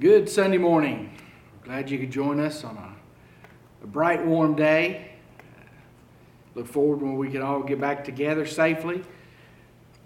[0.00, 1.10] Good Sunday morning.
[1.64, 2.94] Glad you could join us on a,
[3.82, 5.10] a bright, warm day.
[6.54, 9.02] Look forward when we can all get back together safely.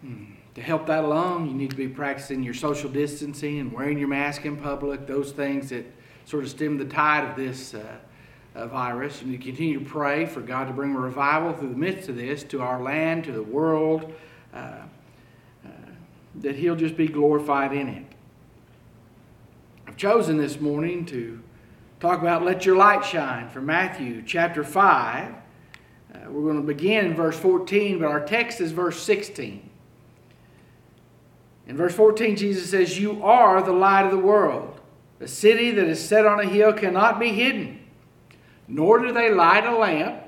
[0.00, 0.32] Hmm.
[0.54, 4.08] To help that along, you need to be practicing your social distancing and wearing your
[4.08, 5.84] mask in public, those things that
[6.24, 7.98] sort of stem the tide of this uh,
[8.54, 9.20] uh, virus.
[9.20, 12.16] And you continue to pray for God to bring a revival through the midst of
[12.16, 14.10] this to our land, to the world,
[14.54, 15.68] uh, uh
[16.36, 18.11] that He'll just be glorified in it.
[19.92, 21.38] I've chosen this morning to
[22.00, 25.34] talk about Let Your Light Shine from Matthew chapter 5.
[25.34, 25.34] Uh,
[26.30, 29.68] we're going to begin in verse 14, but our text is verse 16.
[31.66, 34.80] In verse 14, Jesus says, You are the light of the world.
[35.20, 37.78] A city that is set on a hill cannot be hidden,
[38.66, 40.22] nor do they light a lamp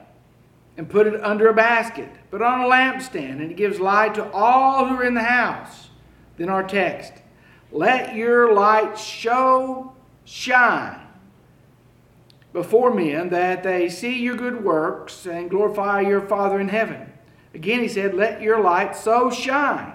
[0.77, 4.31] and put it under a basket, but on a lampstand, and it gives light to
[4.31, 5.89] all who are in the house.
[6.37, 7.15] Then our text
[7.75, 9.93] Let your light show,
[10.25, 11.01] shine
[12.53, 17.13] before men, that they see your good works and glorify your Father in heaven.
[17.53, 19.93] Again, he said, Let your light so shine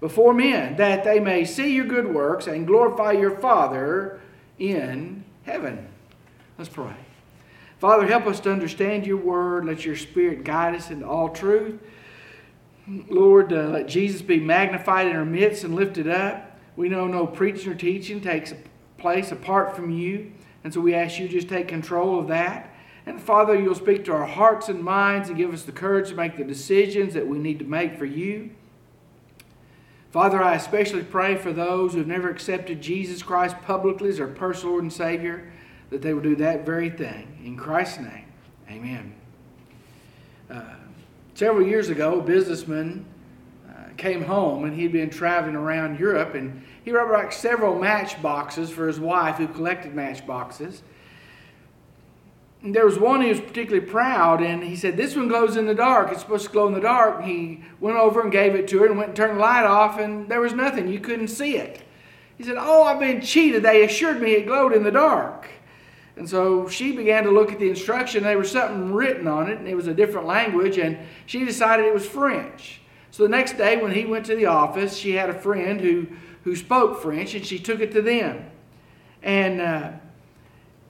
[0.00, 4.20] before men, that they may see your good works and glorify your Father
[4.58, 5.86] in heaven.
[6.58, 6.96] Let's pray.
[7.78, 9.64] Father, help us to understand your word.
[9.64, 11.80] Let your spirit guide us into all truth.
[12.88, 16.51] Lord, uh, let Jesus be magnified in our midst and lifted up.
[16.76, 18.54] We know no preaching or teaching takes
[18.98, 20.32] place apart from you.
[20.64, 22.74] And so we ask you just take control of that.
[23.04, 26.14] And Father, you'll speak to our hearts and minds and give us the courage to
[26.14, 28.50] make the decisions that we need to make for you.
[30.12, 34.72] Father, I especially pray for those who've never accepted Jesus Christ publicly as their personal
[34.72, 35.50] Lord and Savior,
[35.90, 37.40] that they will do that very thing.
[37.44, 38.26] In Christ's name,
[38.70, 39.14] amen.
[40.50, 40.62] Uh,
[41.34, 43.06] several years ago, a businessman
[43.96, 48.86] came home and he'd been traveling around Europe and he brought back several matchboxes for
[48.86, 50.82] his wife who collected matchboxes
[52.64, 55.74] there was one he was particularly proud, and he said, This one glows in the
[55.74, 56.12] dark.
[56.12, 57.22] It's supposed to glow in the dark.
[57.24, 59.98] He went over and gave it to her and went and turned the light off,
[59.98, 60.88] and there was nothing.
[60.88, 61.82] You couldn't see it.
[62.38, 63.64] He said, Oh, I've been cheated.
[63.64, 65.48] They assured me it glowed in the dark.
[66.16, 68.22] And so she began to look at the instruction.
[68.22, 71.86] There was something written on it, and it was a different language, and she decided
[71.86, 72.81] it was French.
[73.12, 76.06] So the next day, when he went to the office, she had a friend who,
[76.44, 78.50] who spoke French, and she took it to them.
[79.22, 79.92] And uh,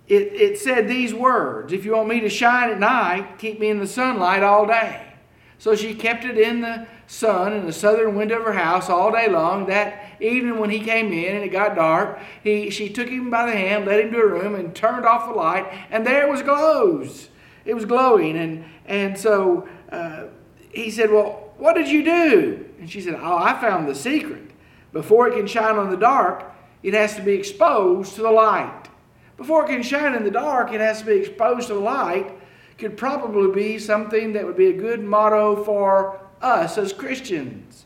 [0.06, 3.71] it, it said these words If you want me to shine at night, keep me
[3.71, 5.15] in the sunlight all day.
[5.59, 9.10] So she kept it in the sun in the southern window of her house all
[9.10, 9.66] day long.
[9.66, 13.47] That evening, when he came in and it got dark, he, she took him by
[13.47, 16.31] the hand, led him to a room, and turned off the light, and there it
[16.31, 17.31] was glows.
[17.65, 18.37] It was glowing.
[18.37, 20.27] And, and so uh,
[20.72, 22.69] he said, Well, what did you do?
[22.81, 24.50] And she said, Oh, I found the secret.
[24.93, 26.53] Before it can shine on the dark,
[26.83, 28.89] it has to be exposed to the light.
[29.37, 32.33] Before it can shine in the dark, it has to be exposed to the light.
[32.78, 37.84] Could probably be something that would be a good motto for us as Christians.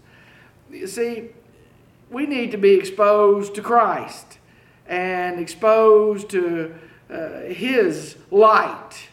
[0.70, 1.28] You see,
[2.10, 4.38] we need to be exposed to Christ
[4.88, 6.74] and exposed to
[7.10, 9.10] uh, His light.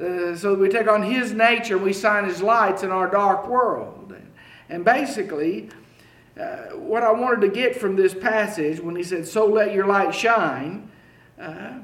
[0.00, 3.46] Uh, so we take on His nature and we shine His lights in our dark
[3.46, 3.95] world.
[4.68, 5.68] And basically,
[6.38, 9.86] uh, what I wanted to get from this passage when he said, So let your
[9.86, 10.90] light shine,
[11.40, 11.78] uh,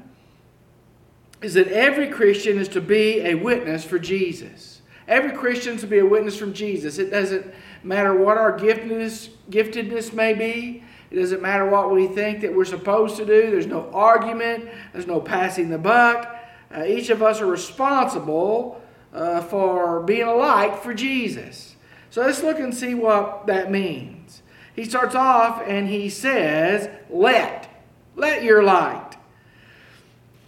[1.41, 4.81] is that every Christian is to be a witness for Jesus.
[5.07, 6.97] Every Christian is to be a witness from Jesus.
[6.97, 10.83] It doesn't matter what our giftedness, giftedness may be.
[11.11, 13.51] It doesn't matter what we think that we're supposed to do.
[13.51, 14.69] There's no argument.
[14.93, 16.35] There's no passing the buck.
[16.75, 18.81] Uh, each of us are responsible
[19.13, 21.72] uh, for being a light for Jesus.
[22.13, 24.43] So let's look and see what that means.
[24.75, 27.67] He starts off and he says, Let.
[28.15, 29.17] Let your light.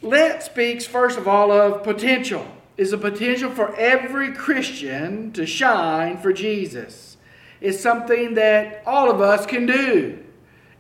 [0.04, 2.46] Let speaks, first of all, of potential.
[2.78, 7.18] Is a potential for every Christian to shine for Jesus.
[7.60, 10.24] It's something that all of us can do.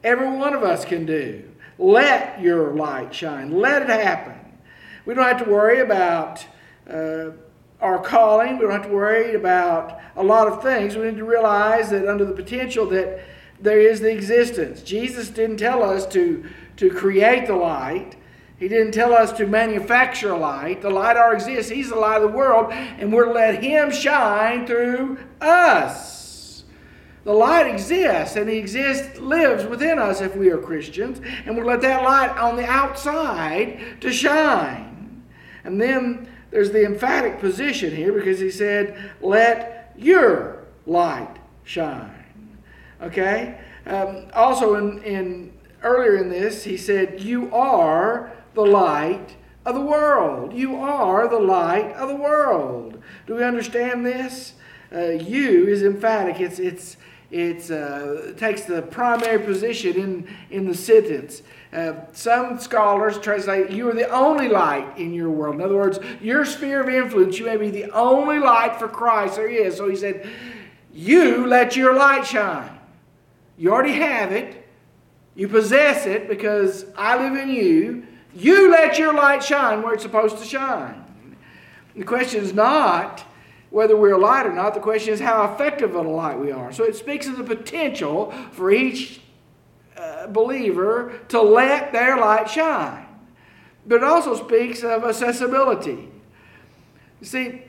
[0.04, 1.50] Every one of us can do.
[1.80, 3.58] Let your light shine.
[3.58, 4.36] Let it happen.
[5.04, 6.46] We don't have to worry about
[6.88, 7.32] uh,
[7.82, 8.58] our calling.
[8.58, 10.96] We don't have to worry about a lot of things.
[10.96, 13.22] We need to realize that under the potential that
[13.60, 14.82] there is the existence.
[14.82, 16.46] Jesus didn't tell us to,
[16.78, 18.16] to create the light.
[18.58, 20.82] He didn't tell us to manufacture light.
[20.82, 21.72] The light already exists.
[21.72, 26.64] He's the light of the world, and we're to let Him shine through us.
[27.26, 31.66] The light exists, and He exists, lives within us if we are Christians, and we'll
[31.66, 35.24] let that light on the outside to shine.
[35.64, 41.36] And then there's the emphatic position here because He said, Let your light
[41.66, 42.58] shine.
[43.02, 43.60] Okay?
[43.86, 45.54] Um, also in, in
[45.84, 49.36] earlier in this, he said, You are the light
[49.66, 50.54] of the world.
[50.54, 53.04] You are the light of the world.
[53.28, 54.54] Do we understand this?
[54.96, 56.40] Uh, you is emphatic.
[56.40, 56.96] It's, it's,
[57.32, 61.42] it's, uh, it takes the primary position in, in the sentence.
[61.76, 65.56] Uh, some scholars translate, You are the only light in your world.
[65.56, 69.36] In other words, your sphere of influence, you may be the only light for Christ
[69.36, 69.76] there is.
[69.76, 70.26] So he said,
[70.94, 72.72] You let your light shine.
[73.58, 74.66] You already have it.
[75.36, 78.08] You possess it because I live in you.
[78.34, 81.04] You let your light shine where it's supposed to shine.
[81.94, 83.26] The question is not
[83.70, 84.76] whether we're a light or not.
[84.76, 86.72] The question is how effective of a light we are.
[86.72, 89.20] So it speaks of the potential for each
[89.98, 93.06] uh, believer to let their light shine.
[93.86, 96.10] But it also speaks of accessibility.
[97.22, 97.62] See,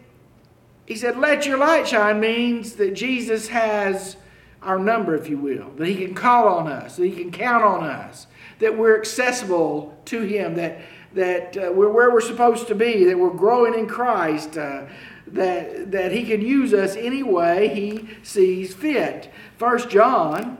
[0.87, 4.17] he said, let your light shine means that Jesus has
[4.63, 7.65] our number, if you will, that He can call on us, that He can count
[7.65, 8.27] on us,
[8.59, 10.81] that we're accessible to Him, that,
[11.15, 14.87] that uh, we're where we're supposed to be, that we're growing in Christ, uh,
[15.29, 19.33] that, that He can use us any way He sees fit.
[19.57, 20.59] First John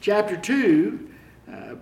[0.00, 1.08] chapter 2.
[1.50, 1.74] Uh,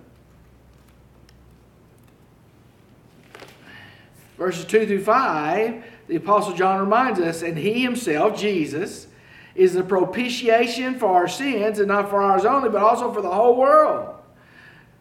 [4.37, 9.07] verses 2 through 5, the Apostle John reminds us, and he himself, Jesus,
[9.55, 13.31] is the propitiation for our sins, and not for ours only, but also for the
[13.31, 14.15] whole world.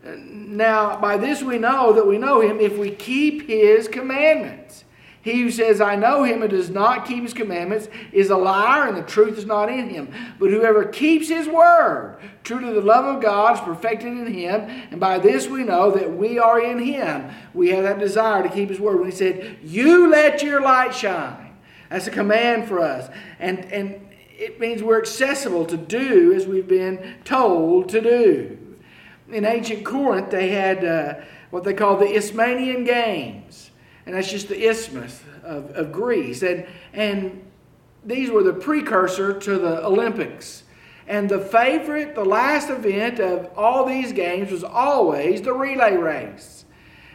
[0.05, 4.84] Now, by this we know that we know him if we keep his commandments.
[5.25, 8.87] He who says, I know him and does not keep his commandments is a liar,
[8.87, 10.13] and the truth is not in him.
[10.37, 14.61] But whoever keeps his word, true to the love of God, is perfected in him.
[14.91, 17.31] And by this we know that we are in him.
[17.55, 18.97] We have that desire to keep his word.
[18.99, 21.55] When he said, You let your light shine.
[21.89, 23.09] That's a command for us.
[23.39, 24.07] And, and
[24.37, 28.59] it means we're accessible to do as we've been told to do.
[29.31, 31.15] In ancient Corinth, they had uh,
[31.49, 33.71] what they call the Isthmian Games,
[34.05, 36.43] and that's just the isthmus of, of Greece.
[36.43, 37.43] And, and
[38.03, 40.63] these were the precursor to the Olympics.
[41.07, 46.65] And the favorite, the last event of all these games was always the relay race.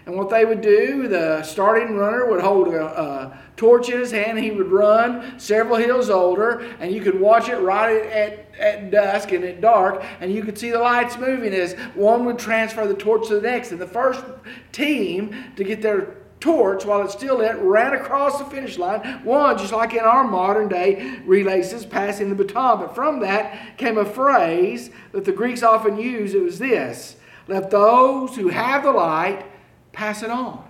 [0.06, 4.10] And what they would do, the starting runner would hold a, a, torch in his
[4.10, 4.38] hand.
[4.38, 9.32] He would run several hills older, and you could watch it right at, at dusk
[9.32, 12.94] and at dark, and you could see the lights moving as one would transfer the
[12.94, 13.70] torch to the next.
[13.70, 14.24] And the first
[14.72, 19.00] team to get their torch while it's still lit ran across the finish line.
[19.24, 22.80] One, just like in our modern day relays, passing the baton.
[22.80, 26.34] But from that came a phrase that the Greeks often use.
[26.34, 27.16] It was this
[27.46, 29.44] Let those who have the light
[29.92, 30.64] pass it on.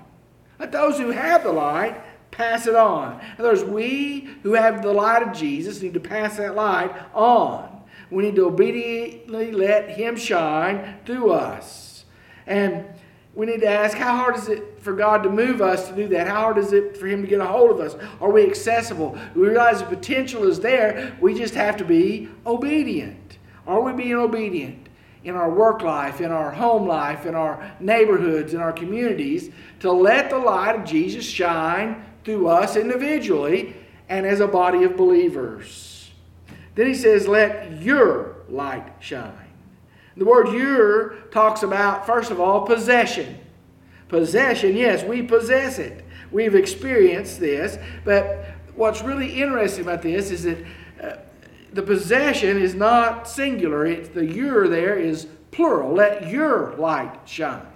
[0.59, 2.01] Let those who have the light
[2.31, 3.21] pass it on.
[3.21, 6.91] In other words, we who have the light of Jesus need to pass that light
[7.15, 7.83] on.
[8.11, 12.05] We need to obediently let Him shine through us.
[12.47, 12.87] And
[13.35, 16.09] we need to ask how hard is it for God to move us to do
[16.09, 16.27] that?
[16.27, 17.97] How hard is it for Him to get a hold of us?
[18.21, 19.17] Are we accessible?
[19.35, 21.17] We realize the potential is there.
[21.21, 23.38] We just have to be obedient.
[23.67, 24.88] Are we being obedient?
[25.23, 29.50] in our work life, in our home life, in our neighborhoods, in our communities,
[29.81, 33.76] to let the light of Jesus shine through us individually
[34.09, 36.11] and as a body of believers.
[36.75, 39.50] Then he says, Let your light shine.
[40.21, 43.39] The word your talks about, first of all, possession.
[44.09, 46.05] Possession, yes, we possess it.
[46.31, 50.59] We've experienced this, but what's really interesting about this is that
[51.03, 51.17] uh,
[51.73, 53.87] the possession is not singular.
[53.87, 55.95] It's the your there is plural.
[55.95, 57.67] Let your light shine.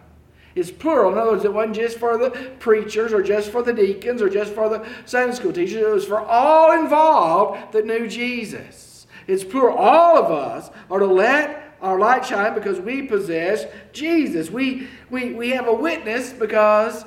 [0.54, 1.12] It's plural.
[1.12, 4.28] In other words, it wasn't just for the preachers or just for the deacons or
[4.28, 5.76] just for the Sunday school teachers.
[5.80, 9.06] It was for all involved that knew Jesus.
[9.26, 9.78] It's plural.
[9.78, 14.50] All of us are to let our light shine because we possess Jesus.
[14.50, 17.04] We, we, we have a witness because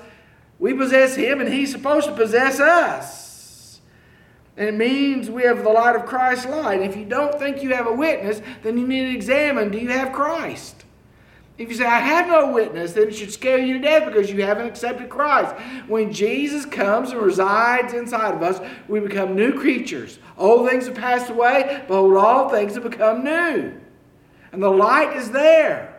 [0.59, 3.81] we possess Him and He's supposed to possess us.
[4.55, 6.81] And it means we have the light of Christ's light.
[6.81, 9.89] If you don't think you have a witness, then you need to examine do you
[9.89, 10.85] have Christ?
[11.57, 14.29] If you say, I have no witness, then it should scare you to death because
[14.29, 15.55] you haven't accepted Christ.
[15.87, 20.19] When Jesus comes and resides inside of us, we become new creatures.
[20.37, 23.73] Old things have passed away, behold, all things have become new.
[24.57, 25.96] And the light is there.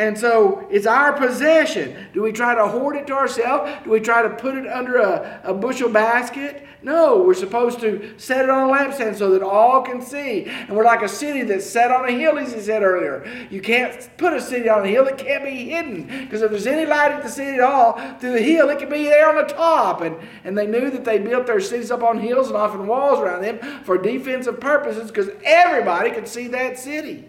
[0.00, 1.94] And so it's our possession.
[2.14, 3.70] Do we try to hoard it to ourselves?
[3.84, 6.66] Do we try to put it under a, a bushel basket?
[6.82, 10.46] No, we're supposed to set it on a lampstand so that all can see.
[10.46, 13.46] And we're like a city that's set on a hill, as he said earlier.
[13.50, 16.06] You can't put a city on a hill, it can't be hidden.
[16.06, 18.88] Because if there's any light at the city at all, through the hill, it can
[18.88, 20.00] be there on the top.
[20.00, 23.18] And, and they knew that they built their cities up on hills and often walls
[23.18, 27.26] around them for defensive purposes because everybody could see that city.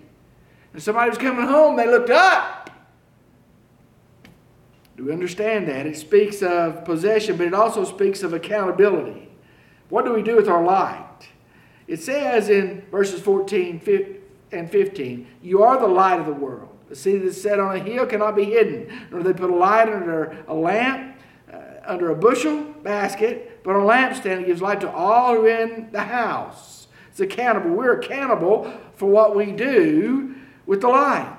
[0.73, 2.69] And somebody was coming home, they looked up.
[4.95, 5.85] Do we understand that?
[5.85, 9.29] It speaks of possession, but it also speaks of accountability.
[9.89, 11.29] What do we do with our light?
[11.87, 13.81] It says in verses 14
[14.51, 16.69] and 15, You are the light of the world.
[16.87, 19.89] The city that's set on a hill cannot be hidden, nor they put a light
[19.89, 21.17] under a lamp,
[21.51, 25.45] uh, under a bushel basket, but on a lampstand it gives light to all who
[25.45, 26.87] are in the house.
[27.09, 27.71] It's accountable.
[27.71, 30.35] We're accountable for what we do
[30.71, 31.37] with the light.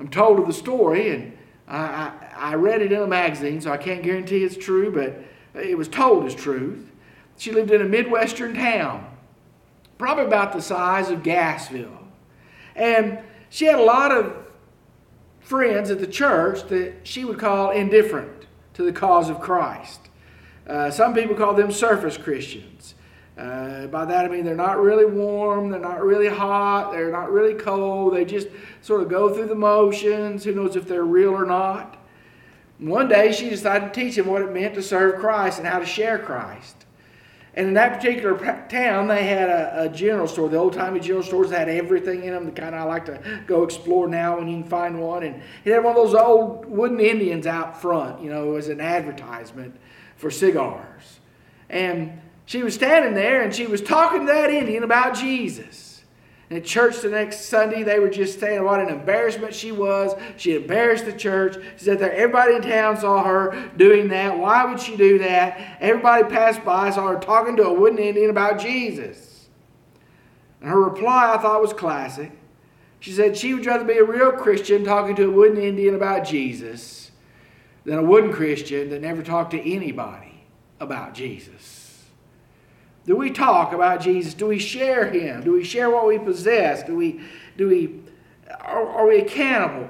[0.00, 3.76] I'm told of the story, and I, I, read it in a magazine, so I
[3.76, 5.22] can't guarantee it's true, but
[5.54, 6.90] it was told as truth.
[7.36, 9.08] She lived in a Midwestern town,
[9.98, 12.08] probably about the size of Gassville.
[12.74, 13.20] And
[13.50, 14.48] she had a lot of
[15.38, 20.00] friends at the church that she would call indifferent to the cause of Christ.
[20.66, 22.96] Uh, some people call them surface Christians.
[23.38, 27.30] Uh, by that I mean they're not really warm, they're not really hot, they're not
[27.30, 28.14] really cold.
[28.14, 28.48] They just
[28.82, 30.42] sort of go through the motions.
[30.42, 31.98] Who knows if they're real or not?
[32.78, 35.80] one day she decided to teach them what it meant to serve Christ and how
[35.80, 36.76] to share Christ.
[37.54, 40.48] And in that particular town, they had a, a general store.
[40.48, 42.46] The old timey general stores had everything in them.
[42.46, 45.24] The kind I like to go explore now when you can find one.
[45.24, 48.80] And it had one of those old wooden Indians out front, you know, as an
[48.80, 49.74] advertisement
[50.16, 51.18] for cigars.
[51.68, 56.02] And she was standing there and she was talking to that Indian about Jesus.
[56.48, 60.14] And at church the next Sunday, they were just saying what an embarrassment she was.
[60.38, 61.62] She embarrassed the church.
[61.76, 64.38] She said that everybody in town saw her doing that.
[64.38, 65.76] Why would she do that?
[65.82, 69.50] Everybody passed by, saw her talking to a wooden Indian about Jesus.
[70.62, 72.32] And her reply I thought was classic.
[72.98, 76.24] She said she would rather be a real Christian talking to a wooden Indian about
[76.24, 77.10] Jesus
[77.84, 80.46] than a wooden Christian that never talked to anybody
[80.80, 81.77] about Jesus.
[83.08, 84.34] Do we talk about Jesus?
[84.34, 85.42] Do we share him?
[85.42, 86.82] Do we share what we possess?
[86.82, 87.22] Do we,
[87.56, 88.00] do we,
[88.60, 89.88] are, are we accountable?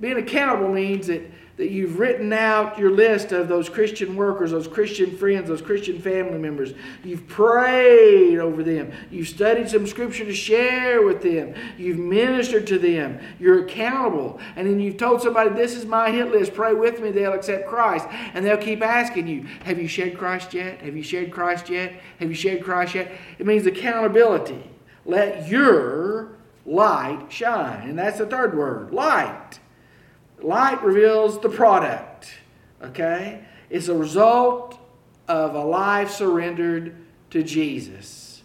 [0.00, 1.20] Being accountable means that
[1.56, 6.00] that you've written out your list of those Christian workers, those Christian friends, those Christian
[6.00, 6.72] family members.
[7.04, 8.92] You've prayed over them.
[9.10, 11.54] You've studied some scripture to share with them.
[11.76, 13.20] You've ministered to them.
[13.38, 14.40] You're accountable.
[14.56, 16.54] And then you've told somebody, This is my hit list.
[16.54, 17.10] Pray with me.
[17.10, 18.06] They'll accept Christ.
[18.34, 20.80] And they'll keep asking you, Have you shared Christ yet?
[20.80, 21.92] Have you shared Christ yet?
[22.18, 23.12] Have you shared Christ yet?
[23.38, 24.64] It means accountability.
[25.04, 26.30] Let your
[26.66, 27.88] light shine.
[27.88, 29.59] And that's the third word light.
[30.42, 32.30] Light reveals the product,
[32.82, 33.44] okay?
[33.68, 34.78] It's a result
[35.28, 36.96] of a life surrendered
[37.30, 38.42] to Jesus.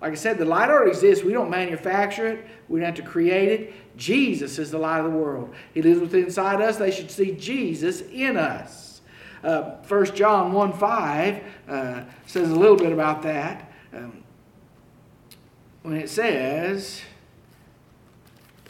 [0.00, 1.24] Like I said, the light already exists.
[1.24, 3.74] We don't manufacture it, we don't have to create it.
[3.96, 5.54] Jesus is the light of the world.
[5.74, 6.76] He lives within inside us.
[6.76, 9.02] They should see Jesus in us.
[9.44, 13.70] Uh, 1 John 1 5 uh, says a little bit about that.
[13.92, 14.22] Um,
[15.82, 17.02] when it says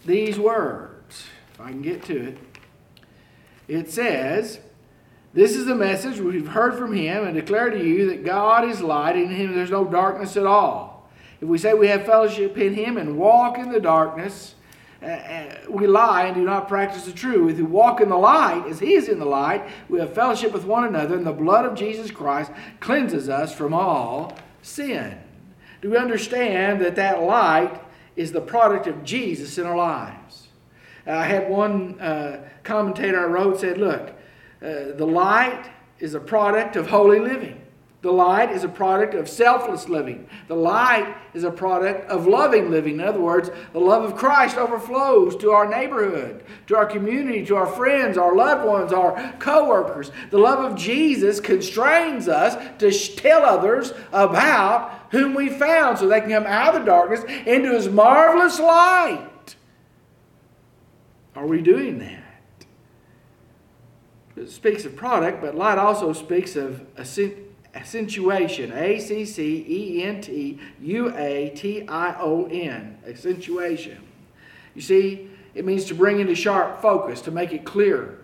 [0.05, 2.52] these words, if I can get to it
[3.79, 4.61] it says,
[5.33, 8.81] This is the message we've heard from him and declare to you that God is
[8.81, 11.11] light, and in him there's no darkness at all.
[11.41, 14.55] If we say we have fellowship in him and walk in the darkness,
[15.03, 17.53] uh, uh, we lie and do not practice the truth.
[17.53, 20.53] If we walk in the light, as he is in the light, we have fellowship
[20.53, 25.19] with one another, and the blood of Jesus Christ cleanses us from all sin.
[25.81, 27.83] Do we understand that that light
[28.15, 30.42] is the product of Jesus in our lives?
[31.07, 34.11] I had one uh, commentator I wrote said, Look,
[34.63, 37.63] uh, the light is a product of holy living.
[38.03, 40.29] The light is a product of selfless living.
[40.49, 42.95] The light is a product of loving living.
[42.95, 47.55] In other words, the love of Christ overflows to our neighborhood, to our community, to
[47.55, 50.11] our friends, our loved ones, our coworkers.
[50.31, 56.21] The love of Jesus constrains us to tell others about whom we found so they
[56.21, 59.32] can come out of the darkness into his marvelous light.
[61.35, 62.23] Are we doing that?
[64.37, 66.87] It speaks of product, but light also speaks of
[67.75, 68.73] accentuation.
[68.73, 72.99] A C C E N T U A T I O N.
[73.07, 73.99] Accentuation.
[74.75, 78.19] You see, it means to bring into sharp focus, to make it clear.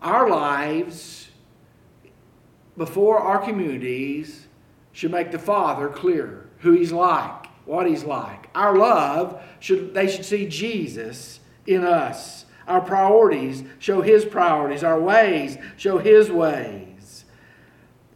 [0.00, 1.28] Our lives
[2.76, 4.46] before our communities
[4.92, 8.48] should make the Father clear who He's like, what He's like.
[8.54, 12.44] Our love should they should see Jesus in us.
[12.66, 14.82] Our priorities show His priorities.
[14.82, 17.24] Our ways show His ways.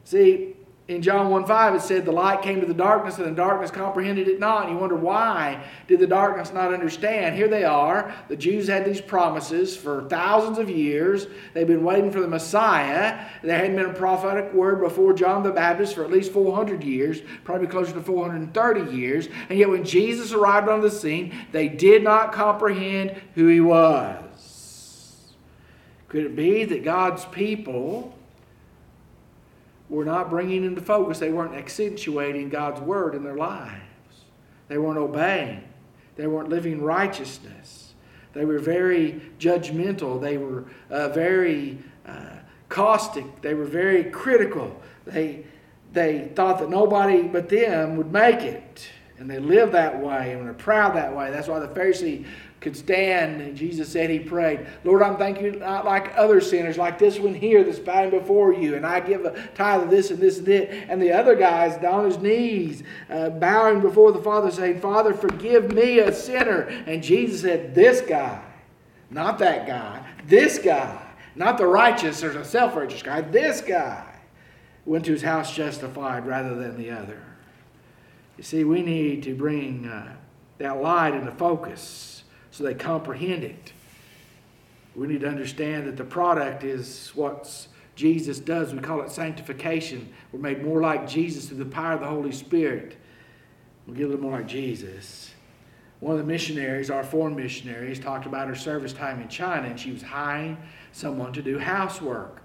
[0.04, 0.50] See,
[0.90, 3.70] in John 1 5, it said, The light came to the darkness, and the darkness
[3.70, 4.64] comprehended it not.
[4.64, 7.37] And you wonder, why did the darkness not understand?
[7.37, 8.12] Here they are.
[8.26, 11.28] The Jews had these promises for thousands of years.
[11.54, 13.25] They've been waiting for the Messiah.
[13.40, 17.20] There hadn't been a prophetic word before John the Baptist for at least 400 years,
[17.44, 19.28] probably closer to 430 years.
[19.49, 24.25] And yet, when Jesus arrived on the scene, they did not comprehend who he was.
[26.09, 28.18] Could it be that God's people
[29.90, 33.82] were not bringing into focus, they weren't accentuating God's word in their lives.
[34.68, 35.64] They weren't obeying,
[36.16, 37.92] they weren't living righteousness.
[38.32, 42.37] They were very judgmental, they were uh, very uh,
[42.68, 44.80] caustic, they were very critical.
[45.04, 45.44] They,
[45.92, 48.88] they thought that nobody but them would make it.
[49.20, 51.30] And they live that way and they're proud that way.
[51.30, 52.24] That's why the Pharisee
[52.60, 53.42] could stand.
[53.42, 57.18] And Jesus said he prayed, Lord, I'm thanking you not like other sinners, like this
[57.18, 58.76] one here that's bowing before you.
[58.76, 60.72] And I give a tithe of this and this and that.
[60.90, 65.70] And the other guy's on his knees, uh, bowing before the Father, saying, Father, forgive
[65.70, 66.62] me, a sinner.
[66.86, 68.42] And Jesus said, This guy,
[69.10, 70.98] not that guy, this guy,
[71.34, 74.02] not the righteous or the self righteous guy, this guy
[74.86, 77.22] went to his house justified rather than the other.
[78.40, 80.16] You see, we need to bring uh,
[80.56, 83.75] that light into focus so they comprehend it.
[84.97, 87.66] We need to understand that the product is what
[87.97, 88.73] Jesus does.
[88.73, 90.11] We call it sanctification.
[90.32, 92.97] We're made more like Jesus through the power of the Holy Spirit.
[93.87, 95.32] We get a little more like Jesus.
[95.99, 99.78] One of the missionaries, our foreign missionaries, talked about her service time in China, and
[99.78, 100.56] she was hiring
[100.92, 102.40] someone to do housework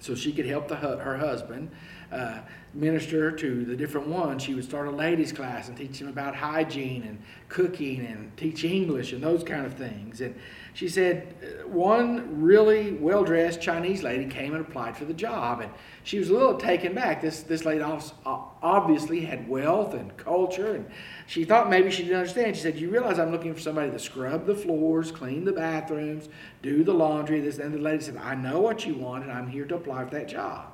[0.00, 1.70] so she could help the, her husband
[2.12, 2.40] uh,
[2.74, 4.42] minister to the different ones.
[4.42, 8.64] She would start a ladies' class and teach them about hygiene and cooking and teach
[8.64, 10.20] English and those kind of things.
[10.20, 10.34] And
[10.74, 15.60] she said uh, one really well dressed Chinese lady came and applied for the job.
[15.60, 15.70] And
[16.04, 17.20] she was a little taken back.
[17.20, 17.82] This, this lady
[18.24, 20.76] obviously had wealth and culture.
[20.76, 20.86] And
[21.26, 22.56] she thought maybe she didn't understand.
[22.56, 26.28] She said, You realize I'm looking for somebody to scrub the floors, clean the bathrooms,
[26.62, 27.40] do the laundry.
[27.40, 27.58] This.
[27.58, 30.10] And the lady said, I know what you want, and I'm here to apply for
[30.10, 30.72] that job.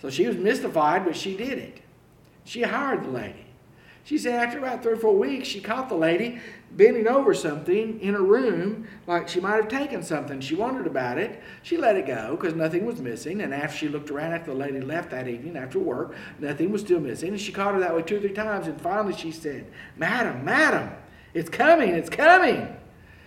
[0.00, 1.80] So she was mystified, but she did it.
[2.44, 3.46] She hired the lady.
[4.04, 6.40] She said after about three or four weeks, she caught the lady
[6.72, 10.40] bending over something in a room, like she might have taken something.
[10.40, 11.42] She wondered about it.
[11.62, 13.42] She let it go because nothing was missing.
[13.42, 16.80] And after she looked around after the lady left that evening after work, nothing was
[16.80, 17.28] still missing.
[17.28, 18.66] And she caught her that way two or three times.
[18.66, 20.90] And finally she said, Madam, Madam,
[21.34, 22.76] it's coming, it's coming.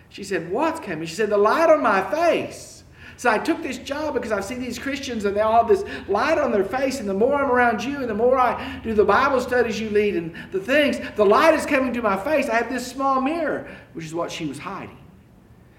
[0.09, 1.07] She said, What's coming?
[1.07, 2.82] She said, The light on my face.
[3.17, 5.83] So I took this job because I see these Christians and they all have this
[6.07, 6.99] light on their face.
[6.99, 9.89] And the more I'm around you and the more I do the Bible studies you
[9.89, 12.49] lead and the things, the light is coming to my face.
[12.49, 14.97] I have this small mirror, which is what she was hiding.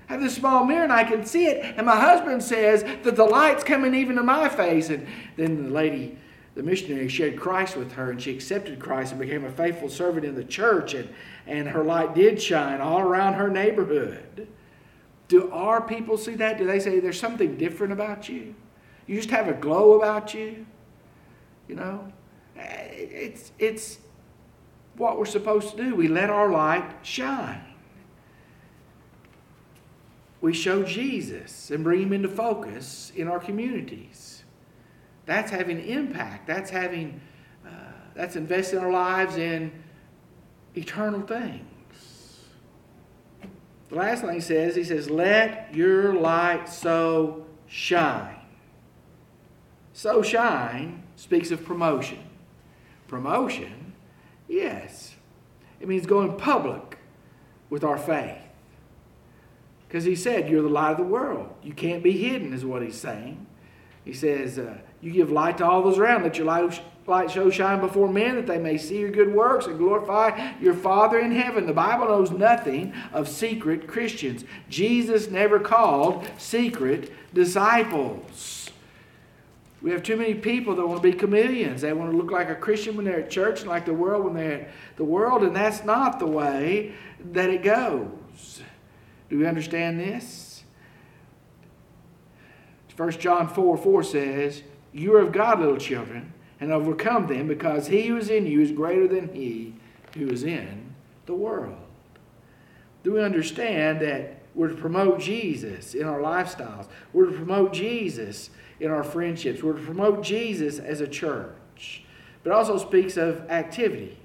[0.08, 1.74] I have this small mirror and I can see it.
[1.76, 4.90] And my husband says that the light's coming even to my face.
[4.90, 6.18] And then the lady,
[6.54, 10.24] the missionary, shared Christ with her and she accepted Christ and became a faithful servant
[10.24, 10.94] in the church.
[10.94, 11.08] And,
[11.46, 14.46] and her light did shine all around her neighborhood.
[15.28, 16.58] Do our people see that?
[16.58, 18.54] Do they say there's something different about you?
[19.06, 20.66] You just have a glow about you?
[21.68, 22.12] You know?
[22.56, 23.98] It's, it's
[24.96, 25.94] what we're supposed to do.
[25.94, 27.64] We let our light shine.
[30.40, 34.44] We show Jesus and bring him into focus in our communities.
[35.26, 36.46] That's having impact.
[36.46, 37.20] That's having,
[37.66, 37.70] uh,
[38.14, 39.72] that's investing our lives in
[40.74, 41.64] eternal things.
[43.90, 48.36] The last thing he says, he says, Let your light so shine.
[49.92, 52.18] So shine speaks of promotion.
[53.06, 53.92] Promotion,
[54.48, 55.14] yes.
[55.80, 56.98] It means going public
[57.70, 58.38] with our faith.
[59.86, 61.54] Because he said, You're the light of the world.
[61.62, 63.46] You can't be hidden, is what he's saying.
[64.04, 66.24] He says, uh, You give light to all those around.
[66.24, 69.66] Let your light light so shine before men that they may see your good works
[69.66, 71.66] and glorify your Father in heaven.
[71.66, 74.44] The Bible knows nothing of secret Christians.
[74.68, 78.70] Jesus never called secret disciples.
[79.82, 81.82] We have too many people that want to be chameleons.
[81.82, 84.24] They want to look like a Christian when they're at church and like the world
[84.24, 86.94] when they're at the world, and that's not the way
[87.32, 88.62] that it goes.
[89.28, 90.64] Do we understand this?
[92.96, 94.62] 1 John 4 4 says,
[94.92, 96.32] You are of God, little children
[96.64, 99.74] and overcome them because he who is in you is greater than he
[100.14, 100.94] who is in
[101.26, 101.76] the world.
[103.02, 106.86] Do we understand that we're to promote Jesus in our lifestyles?
[107.12, 108.48] We're to promote Jesus
[108.80, 109.62] in our friendships.
[109.62, 112.02] We're to promote Jesus as a church.
[112.42, 114.18] But also speaks of activity.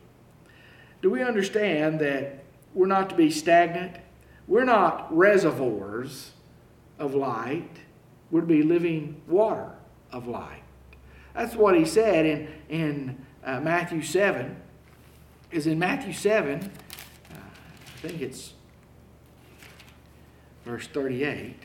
[1.02, 3.97] Do we understand that we're not to be stagnant?
[4.47, 6.32] We're not reservoirs
[6.99, 7.80] of light.
[8.32, 9.71] We're to be living water
[10.13, 10.63] of light.
[11.34, 14.56] That's what he said in, in uh, Matthew 7.
[15.52, 18.54] Is in Matthew 7, uh, I think it's
[20.63, 21.56] verse 38,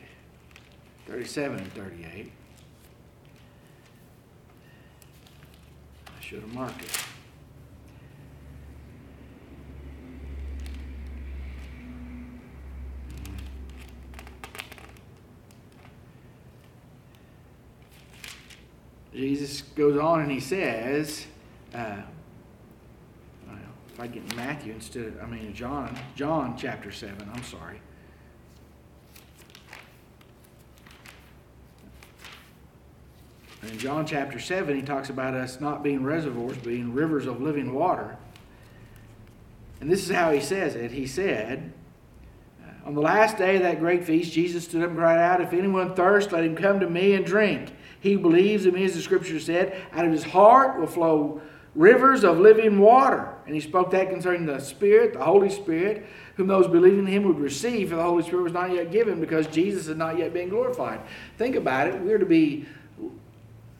[1.07, 2.31] 37 and 38.
[6.07, 7.14] I should have marked it.
[19.15, 21.25] Jesus goes on and he says,
[21.73, 22.01] uh,
[23.95, 27.79] if I get Matthew instead of, I mean, John, John chapter 7, I'm sorry.
[33.63, 37.73] In John chapter 7, he talks about us not being reservoirs, being rivers of living
[37.73, 38.17] water.
[39.79, 40.91] And this is how he says it.
[40.91, 41.71] He said,
[42.85, 45.53] On the last day of that great feast, Jesus stood up and cried out, If
[45.53, 47.71] anyone thirst, let him come to me and drink.
[47.99, 51.41] He believes in me, as the scripture said, out of his heart will flow
[51.75, 53.33] rivers of living water.
[53.45, 56.05] And he spoke that concerning the Spirit, the Holy Spirit,
[56.35, 59.19] whom those believing in him would receive, for the Holy Spirit was not yet given
[59.19, 61.01] because Jesus had not yet been glorified.
[61.37, 61.99] Think about it.
[62.01, 62.65] We're to be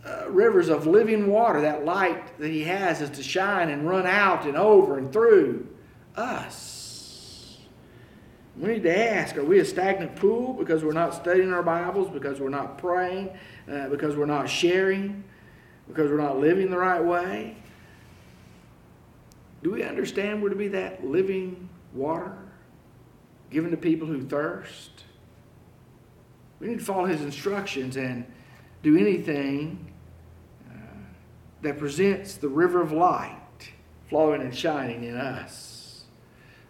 [0.05, 1.61] uh, rivers of living water.
[1.61, 5.67] That light that he has is to shine and run out and over and through
[6.15, 6.74] us.
[8.57, 12.09] We need to ask are we a stagnant pool because we're not studying our Bibles,
[12.09, 13.31] because we're not praying,
[13.69, 15.23] uh, because we're not sharing,
[15.87, 17.57] because we're not living the right way?
[19.61, 22.37] Do we understand we're to be that living water
[23.49, 25.03] given to people who thirst?
[26.59, 28.25] We need to follow his instructions and
[28.83, 29.91] do anything
[30.71, 30.77] uh,
[31.61, 33.41] that presents the river of light
[34.07, 35.74] flowing and shining in us.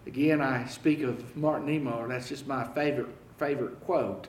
[0.05, 2.07] Again, I speak of Martin Niemöller.
[2.07, 4.27] That's just my favorite favorite quote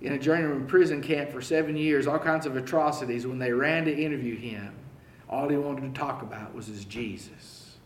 [0.00, 3.26] in a journeyman prison camp for seven years, all kinds of atrocities.
[3.26, 4.74] When they ran to interview him,
[5.28, 7.76] all he wanted to talk about was his Jesus.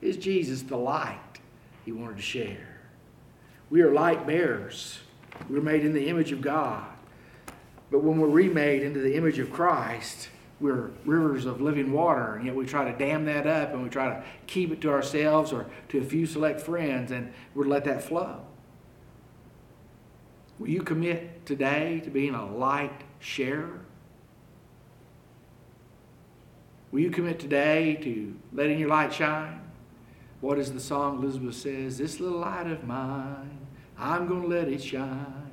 [0.00, 1.38] Is Jesus the light
[1.84, 2.80] he wanted to share?
[3.70, 5.00] We are light bearers.
[5.48, 6.86] We're made in the image of God.
[7.90, 10.28] But when we're remade into the image of Christ,
[10.60, 13.88] we're rivers of living water, and yet we try to dam that up and we
[13.88, 17.84] try to keep it to ourselves or to a few select friends, and we let
[17.84, 18.40] that flow.
[20.58, 23.80] Will you commit today to being a light sharer?
[26.90, 29.60] Will you commit today to letting your light shine?
[30.40, 31.98] What is the song Elizabeth says?
[31.98, 33.58] This little light of mine,
[33.98, 35.50] I'm going to let it shine.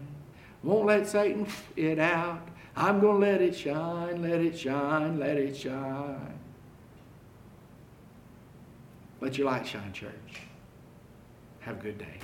[0.64, 2.48] Won't let Satan it out.
[2.76, 6.40] I'm going to let it shine, let it shine, let it shine.
[9.22, 10.12] Let your light shine, church.
[11.62, 12.20] Have a good day.